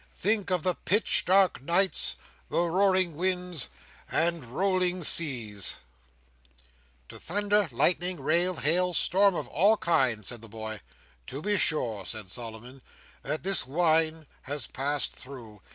Think 0.15 0.49
of 0.49 0.63
the 0.63 0.73
pitch 0.73 1.25
dark 1.25 1.61
nights, 1.61 2.15
the 2.49 2.57
roaring 2.61 3.15
winds, 3.15 3.69
and 4.09 4.43
rolling 4.45 5.03
seas:" 5.03 5.75
"The 7.07 7.19
thunder, 7.19 7.69
lightning, 7.71 8.19
rain, 8.19 8.55
hail, 8.55 8.93
storm 8.95 9.35
of 9.35 9.47
all 9.49 9.77
kinds," 9.77 10.29
said 10.29 10.41
the 10.41 10.49
boy. 10.49 10.81
"To 11.27 11.43
be 11.43 11.55
sure," 11.55 12.03
said 12.07 12.31
Solomon,—"that 12.31 13.43
this 13.43 13.67
wine 13.67 14.25
has 14.45 14.65
passed 14.65 15.13
through. 15.13 15.61